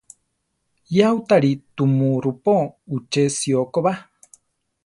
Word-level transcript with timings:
Yáutari 0.97 1.51
tumu 1.75 2.09
rupoo 2.23 2.63
uché 2.95 3.23
sío 3.37 3.61
ko 3.73 3.79
ba. 3.85 3.93